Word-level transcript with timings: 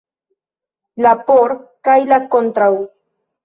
La 1.07 1.11
"por" 1.29 1.55
kaj 1.89 1.97
la 2.15 2.21
"kontraŭ". 2.37 2.75